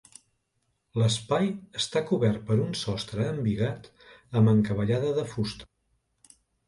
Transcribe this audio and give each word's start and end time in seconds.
L'espai 1.01 1.51
està 1.81 2.01
cobert 2.11 2.41
per 2.47 2.57
un 2.63 2.73
sostre 2.85 3.27
embigat 3.33 3.91
amb 4.41 4.53
encavallada 4.55 5.13
de 5.21 5.27
fusta. 5.35 5.69